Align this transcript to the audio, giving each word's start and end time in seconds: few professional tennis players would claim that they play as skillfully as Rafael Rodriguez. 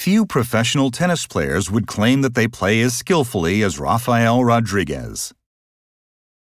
few 0.00 0.24
professional 0.24 0.90
tennis 0.90 1.26
players 1.26 1.70
would 1.70 1.86
claim 1.86 2.22
that 2.22 2.34
they 2.34 2.48
play 2.48 2.80
as 2.80 2.96
skillfully 2.96 3.62
as 3.62 3.78
Rafael 3.78 4.42
Rodriguez. 4.42 5.34